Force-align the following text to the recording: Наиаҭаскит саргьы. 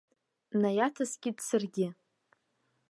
Наиаҭаскит 0.61 1.37
саргьы. 1.47 1.87